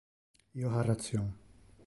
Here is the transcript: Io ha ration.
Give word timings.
Io 0.61 0.71
ha 0.71 0.81
ration. 0.89 1.29